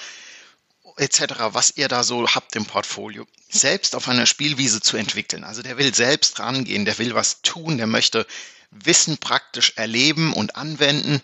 etc., 0.96 1.34
was 1.52 1.76
ihr 1.76 1.88
da 1.88 2.02
so 2.02 2.26
habt 2.26 2.56
im 2.56 2.66
Portfolio, 2.66 3.24
selbst 3.48 3.94
auf 3.94 4.08
einer 4.08 4.26
Spielwiese 4.26 4.80
zu 4.80 4.96
entwickeln. 4.96 5.44
Also 5.44 5.62
der 5.62 5.78
will 5.78 5.94
selbst 5.94 6.40
rangehen, 6.40 6.84
der 6.84 6.98
will 6.98 7.14
was 7.14 7.40
tun, 7.42 7.78
der 7.78 7.86
möchte 7.86 8.26
Wissen 8.70 9.18
praktisch 9.18 9.74
erleben 9.76 10.32
und 10.32 10.56
anwenden 10.56 11.22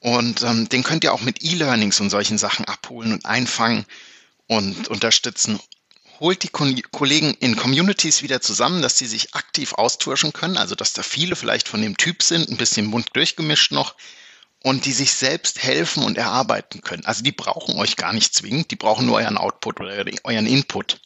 und 0.00 0.42
ähm, 0.42 0.68
den 0.68 0.82
könnt 0.82 1.04
ihr 1.04 1.12
auch 1.12 1.20
mit 1.20 1.44
E-Learnings 1.44 2.00
und 2.00 2.10
solchen 2.10 2.38
Sachen 2.38 2.64
abholen 2.64 3.12
und 3.12 3.24
einfangen 3.24 3.86
und 4.48 4.88
unterstützen. 4.88 5.60
Holt 6.20 6.42
die 6.42 6.48
Ko 6.48 6.66
Kollegen 6.90 7.34
in 7.40 7.56
Communities 7.56 8.22
wieder 8.22 8.40
zusammen, 8.40 8.82
dass 8.82 8.98
sie 8.98 9.06
sich 9.06 9.34
aktiv 9.34 9.72
austauschen 9.74 10.32
können, 10.32 10.56
also 10.56 10.74
dass 10.74 10.92
da 10.92 11.02
viele 11.02 11.36
vielleicht 11.36 11.68
von 11.68 11.82
dem 11.82 11.96
Typ 11.96 12.22
sind, 12.22 12.48
ein 12.48 12.56
bisschen 12.56 12.90
bunt 12.90 13.08
durchgemischt 13.14 13.72
noch 13.72 13.96
und 14.62 14.84
die 14.84 14.92
sich 14.92 15.12
selbst 15.12 15.62
helfen 15.62 16.04
und 16.04 16.18
erarbeiten 16.18 16.82
können. 16.82 17.04
Also 17.04 17.22
die 17.22 17.32
brauchen 17.32 17.74
euch 17.76 17.96
gar 17.96 18.12
nicht 18.12 18.34
zwingend, 18.34 18.70
die 18.70 18.76
brauchen 18.76 19.06
nur 19.06 19.16
euren 19.16 19.38
Output 19.38 19.80
oder 19.80 20.04
euren 20.24 20.46
Input 20.46 21.00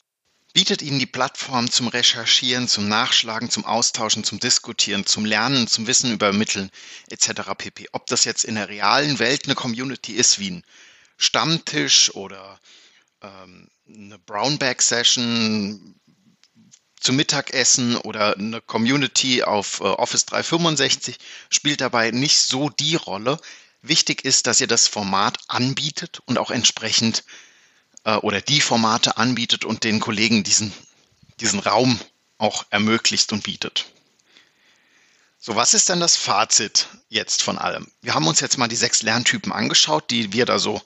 bietet 0.57 0.81
Ihnen 0.81 0.99
die 0.99 1.05
Plattform 1.05 1.71
zum 1.71 1.89
Recherchieren, 1.89 2.67
zum 2.67 2.89
Nachschlagen, 2.89 3.51
zum 3.51 3.67
Austauschen, 3.67 4.25
zum 4.25 4.41
Diskutieren, 4.41 5.05
zum 5.05 5.27
Lernen, 5.27 5.69
zum 5.69 5.87
Wissen 5.87 6.11
übermitteln 6.11 6.71
etc. 7.11 7.51
pp. 7.59 7.91
Ob 7.93 8.07
das 8.07 8.25
jetzt 8.25 8.43
in 8.43 8.55
der 8.55 8.71
realen 8.71 9.19
Welt 9.19 9.45
eine 9.45 9.55
Community 9.55 10.15
ist 10.15 10.39
wie 10.39 10.53
ein 10.53 10.65
Stammtisch 11.19 12.15
oder 12.15 12.59
ähm, 13.23 13.69
eine 13.89 14.19
Brownback-Session 14.19 15.95
zum 17.01 17.17
Mittagessen 17.17 17.97
oder 17.99 18.37
eine 18.37 18.61
Community 18.61 19.43
auf 19.43 19.81
äh, 19.81 19.85
Office 19.85 20.27
365 20.27 21.19
spielt 21.51 21.81
dabei 21.81 22.11
nicht 22.11 22.39
so 22.39 22.69
die 22.69 22.97
Rolle. 22.97 23.39
Wichtig 23.83 24.25
ist, 24.25 24.47
dass 24.47 24.61
ihr 24.61 24.67
das 24.67 24.89
Format 24.89 25.39
anbietet 25.49 26.21
und 26.27 26.39
auch 26.39 26.51
entsprechend 26.51 27.25
äh, 28.05 28.17
oder 28.17 28.41
die 28.41 28.61
Formate 28.61 29.19
anbietet 29.19 29.65
und 29.65 29.85
den 29.85 30.01
Kollegen 30.01 30.43
diesen, 30.43 30.73
diesen 31.41 31.61
Raum 31.61 32.01
auch 32.39 32.67
ermöglicht 32.71 33.33
und 33.33 33.45
bietet. 33.45 33.87
So, 35.39 35.55
was 35.55 35.75
ist 35.75 35.89
denn 35.89 36.01
das 36.01 36.17
Fazit 36.17 36.89
jetzt 37.09 37.43
von 37.43 37.57
allem? 37.57 37.87
Wir 38.03 38.15
haben 38.15 38.27
uns 38.27 38.41
jetzt 38.41 38.59
mal 38.59 38.67
die 38.67 38.75
sechs 38.75 39.03
Lerntypen 39.03 39.53
angeschaut, 39.53 40.11
die 40.11 40.33
wir 40.33 40.45
da 40.45 40.59
so 40.59 40.83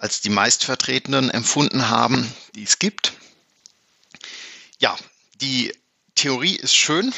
als 0.00 0.22
die 0.22 0.30
meistvertretenen 0.30 1.30
empfunden 1.30 1.90
haben, 1.90 2.32
die 2.54 2.62
es 2.62 2.78
gibt. 2.78 3.12
Ja, 4.78 4.96
die 5.34 5.74
Theorie 6.14 6.56
ist 6.56 6.74
schön, 6.74 7.12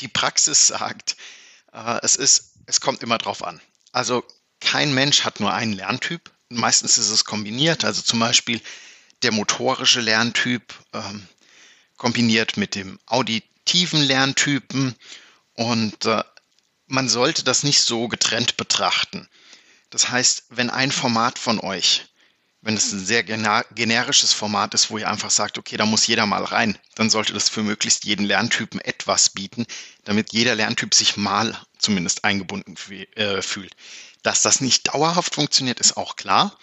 die 0.00 0.08
Praxis 0.08 0.66
sagt, 0.66 1.16
äh, 1.72 1.98
es 2.02 2.14
ist, 2.16 2.52
es 2.66 2.80
kommt 2.82 3.02
immer 3.02 3.16
drauf 3.16 3.42
an. 3.42 3.58
Also 3.90 4.22
kein 4.60 4.92
Mensch 4.92 5.24
hat 5.24 5.40
nur 5.40 5.54
einen 5.54 5.72
Lerntyp. 5.72 6.30
Meistens 6.50 6.98
ist 6.98 7.08
es 7.08 7.24
kombiniert. 7.24 7.86
Also 7.86 8.02
zum 8.02 8.18
Beispiel 8.18 8.60
der 9.22 9.32
motorische 9.32 10.02
Lerntyp 10.02 10.74
ähm, 10.92 11.26
kombiniert 11.96 12.58
mit 12.58 12.74
dem 12.74 12.98
auditiven 13.06 14.02
Lerntypen 14.02 14.94
und 15.54 16.04
äh, 16.04 16.22
man 16.86 17.08
sollte 17.08 17.44
das 17.44 17.62
nicht 17.62 17.80
so 17.80 18.08
getrennt 18.08 18.58
betrachten. 18.58 19.26
Das 19.88 20.10
heißt, 20.10 20.44
wenn 20.50 20.68
ein 20.68 20.92
Format 20.92 21.38
von 21.38 21.58
euch, 21.60 22.06
wenn 22.66 22.76
es 22.76 22.90
ein 22.90 23.06
sehr 23.06 23.22
generisches 23.22 24.32
Format 24.32 24.74
ist, 24.74 24.90
wo 24.90 24.98
ihr 24.98 25.08
einfach 25.08 25.30
sagt, 25.30 25.56
okay, 25.56 25.76
da 25.76 25.86
muss 25.86 26.08
jeder 26.08 26.26
mal 26.26 26.42
rein, 26.42 26.76
dann 26.96 27.10
sollte 27.10 27.32
das 27.32 27.48
für 27.48 27.62
möglichst 27.62 28.04
jeden 28.04 28.26
Lerntypen 28.26 28.80
etwas 28.80 29.30
bieten, 29.30 29.66
damit 30.02 30.32
jeder 30.32 30.56
Lerntyp 30.56 30.92
sich 30.92 31.16
mal 31.16 31.56
zumindest 31.78 32.24
eingebunden 32.24 32.74
äh, 33.14 33.40
fühlt. 33.40 33.76
Dass 34.24 34.42
das 34.42 34.60
nicht 34.60 34.92
dauerhaft 34.92 35.36
funktioniert, 35.36 35.78
ist 35.78 35.96
auch 35.96 36.16
klar. 36.16 36.58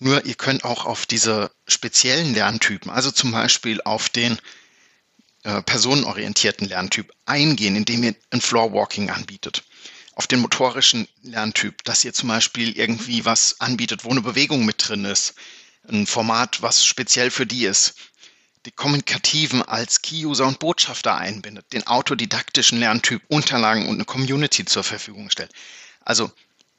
Nur 0.00 0.24
ihr 0.24 0.34
könnt 0.34 0.64
auch 0.64 0.84
auf 0.84 1.06
diese 1.06 1.52
speziellen 1.68 2.34
Lerntypen, 2.34 2.90
also 2.90 3.12
zum 3.12 3.30
Beispiel 3.30 3.80
auf 3.82 4.08
den 4.08 4.36
äh, 5.44 5.62
personenorientierten 5.62 6.66
Lerntyp 6.66 7.12
eingehen, 7.24 7.76
indem 7.76 8.02
ihr 8.02 8.16
ein 8.30 8.40
Floorwalking 8.40 9.10
anbietet. 9.10 9.62
Auf 10.20 10.26
den 10.26 10.40
motorischen 10.40 11.08
Lerntyp, 11.22 11.82
dass 11.84 12.04
ihr 12.04 12.12
zum 12.12 12.28
Beispiel 12.28 12.76
irgendwie 12.76 13.24
was 13.24 13.58
anbietet, 13.58 14.04
wo 14.04 14.10
eine 14.10 14.20
Bewegung 14.20 14.66
mit 14.66 14.86
drin 14.86 15.06
ist. 15.06 15.32
Ein 15.88 16.06
Format, 16.06 16.60
was 16.60 16.84
speziell 16.84 17.30
für 17.30 17.46
die 17.46 17.64
ist. 17.64 17.94
Die 18.66 18.70
kommunikativen 18.70 19.62
als 19.62 20.02
Key-User 20.02 20.46
und 20.46 20.58
Botschafter 20.58 21.16
einbindet. 21.16 21.72
Den 21.72 21.86
autodidaktischen 21.86 22.78
Lerntyp, 22.78 23.22
Unterlagen 23.28 23.88
und 23.88 23.94
eine 23.94 24.04
Community 24.04 24.66
zur 24.66 24.84
Verfügung 24.84 25.30
stellt. 25.30 25.52
Also 26.02 26.30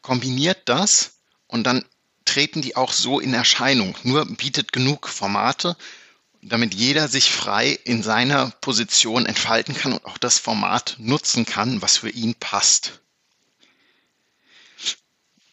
kombiniert 0.03 0.62
das 0.65 1.13
und 1.48 1.63
dann 1.63 1.83
treten 2.25 2.62
die 2.62 2.75
auch 2.75 2.93
so 2.93 3.19
in 3.19 3.33
Erscheinung. 3.33 3.98
Nur 4.03 4.27
bietet 4.27 4.71
genug 4.71 5.07
Formate, 5.10 5.75
damit 6.43 6.75
jeder 6.75 7.07
sich 7.07 7.31
frei 7.31 7.71
in 7.86 8.03
seiner 8.03 8.51
Position 8.62 9.25
entfalten 9.25 9.75
kann 9.75 9.93
und 9.93 10.05
auch 10.05 10.19
das 10.19 10.38
Format 10.38 10.98
nutzen 11.00 11.48
kann, 11.48 11.81
was 11.81 11.98
für 11.98 12.12
ihn 12.12 12.36
passt. 12.36 13.00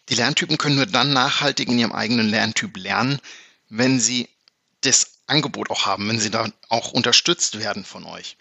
Die 0.09 0.15
Lerntypen 0.15 0.59
können 0.59 0.77
nur 0.77 0.87
dann 0.87 1.13
nachhaltig 1.13 1.69
in 1.69 1.79
ihrem 1.79 1.93
eigenen 1.93 2.29
Lerntyp 2.29 2.77
lernen, 2.77 3.21
wenn 3.69 4.01
sie 4.01 4.29
das 4.81 5.19
Angebot 5.27 5.71
auch 5.71 5.87
haben, 5.87 6.09
wenn 6.09 6.21
sie 6.21 6.31
da 6.31 6.49
auch 6.69 6.93
unterstützt 6.93 7.59
werden 7.59 7.85
von 7.85 8.05
euch. 8.05 8.37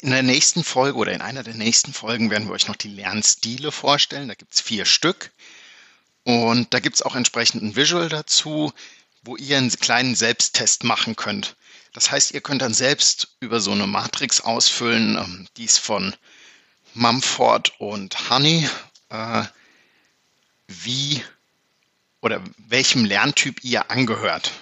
In 0.00 0.10
der 0.10 0.22
nächsten 0.22 0.62
Folge 0.62 0.98
oder 0.98 1.12
in 1.12 1.22
einer 1.22 1.42
der 1.42 1.54
nächsten 1.54 1.92
Folgen 1.92 2.30
werden 2.30 2.46
wir 2.46 2.52
euch 2.52 2.68
noch 2.68 2.76
die 2.76 2.88
Lernstile 2.88 3.72
vorstellen. 3.72 4.28
Da 4.28 4.34
gibt 4.34 4.54
es 4.54 4.60
vier 4.60 4.84
Stück. 4.84 5.32
Und 6.24 6.72
da 6.74 6.80
gibt 6.80 6.96
es 6.96 7.02
auch 7.02 7.16
entsprechend 7.16 7.62
ein 7.62 7.76
Visual 7.76 8.08
dazu, 8.08 8.72
wo 9.22 9.36
ihr 9.36 9.56
einen 9.56 9.70
kleinen 9.70 10.14
Selbsttest 10.14 10.84
machen 10.84 11.16
könnt. 11.16 11.56
Das 11.92 12.10
heißt, 12.10 12.32
ihr 12.32 12.40
könnt 12.40 12.62
dann 12.62 12.74
selbst 12.74 13.36
über 13.40 13.60
so 13.60 13.72
eine 13.72 13.86
Matrix 13.86 14.40
ausfüllen, 14.40 15.16
ähm, 15.16 15.48
die 15.56 15.64
ist 15.64 15.78
von 15.78 16.14
Mumford 16.94 17.80
und 17.80 18.30
Honey, 18.30 18.68
äh, 19.10 19.44
wie 20.68 21.22
oder 22.20 22.42
welchem 22.56 23.04
Lerntyp 23.04 23.62
ihr 23.64 23.90
angehört. 23.90 24.52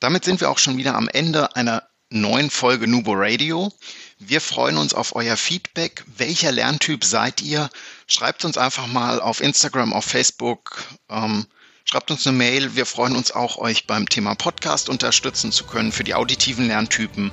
Damit 0.00 0.24
sind 0.24 0.40
wir 0.40 0.50
auch 0.50 0.58
schon 0.58 0.76
wieder 0.76 0.94
am 0.94 1.08
Ende 1.08 1.54
einer 1.56 1.82
neuen 2.10 2.50
Folge 2.50 2.88
Nubo 2.88 3.12
Radio. 3.14 3.72
Wir 4.18 4.40
freuen 4.40 4.76
uns 4.78 4.94
auf 4.94 5.14
euer 5.14 5.36
Feedback. 5.36 6.04
Welcher 6.16 6.52
Lerntyp 6.52 7.04
seid 7.04 7.42
ihr? 7.42 7.70
Schreibt 8.06 8.44
uns 8.44 8.58
einfach 8.58 8.86
mal 8.86 9.20
auf 9.20 9.40
Instagram, 9.40 9.92
auf 9.92 10.04
Facebook. 10.04 10.82
Ähm, 11.08 11.46
schreibt 11.84 12.10
uns 12.10 12.26
eine 12.26 12.36
Mail. 12.36 12.74
Wir 12.74 12.86
freuen 12.86 13.14
uns 13.14 13.30
auch, 13.30 13.58
euch 13.58 13.86
beim 13.86 14.08
Thema 14.08 14.34
Podcast 14.34 14.88
unterstützen 14.88 15.52
zu 15.52 15.64
können 15.64 15.92
für 15.92 16.04
die 16.04 16.14
auditiven 16.14 16.66
Lerntypen. 16.66 17.30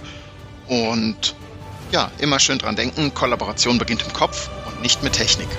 Und 0.67 1.35
ja, 1.91 2.11
immer 2.19 2.39
schön 2.39 2.59
dran 2.59 2.75
denken, 2.75 3.13
Kollaboration 3.13 3.77
beginnt 3.77 4.03
im 4.03 4.13
Kopf 4.13 4.49
und 4.67 4.81
nicht 4.81 5.01
mit 5.03 5.13
Technik. 5.13 5.49